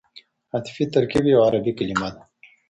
عطفي 0.55 0.83
ترکیب 0.93 1.25
یوه 1.33 1.43
عربي 1.47 1.71
کلیمه 1.79 2.09
ده. 2.13 2.21